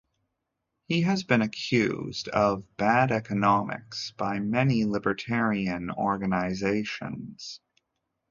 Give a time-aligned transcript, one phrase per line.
[0.87, 7.59] He has been accused of 'bad economics' by many libertarian organisations.